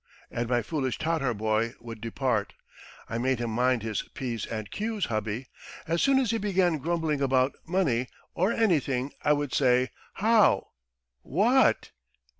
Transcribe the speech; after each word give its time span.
And 0.31 0.49
my 0.49 0.63
foolish 0.63 0.97
Tatar 0.97 1.35
boy 1.35 1.75
would 1.79 2.01
depart. 2.01 2.55
I 3.07 3.19
made 3.19 3.37
him 3.37 3.51
mind 3.51 3.83
his 3.83 4.01
p's 4.15 4.47
and 4.47 4.71
q's, 4.71 5.05
hubby! 5.05 5.45
As 5.85 6.01
soon 6.01 6.17
as 6.17 6.31
he 6.31 6.39
began 6.39 6.79
grumbling 6.79 7.21
about 7.21 7.53
money 7.67 8.07
or 8.33 8.51
anything, 8.51 9.11
I 9.23 9.33
would 9.33 9.53
say 9.53 9.91
'How? 10.15 10.69
Wha 11.21 11.65
at? 11.67 11.91